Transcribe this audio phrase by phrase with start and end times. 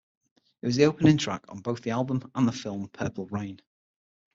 [0.63, 3.61] It was the opening track on both the album and the film "Purple Rain".